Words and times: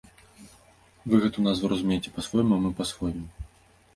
Вы 1.11 1.15
гэту 1.25 1.43
назву 1.49 1.69
разумееце 1.73 2.09
па-свойму, 2.17 2.55
мы 2.63 2.69
па-свойму. 2.79 3.27